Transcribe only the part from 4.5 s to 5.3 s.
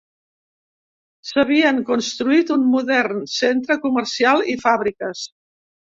i fàbriques.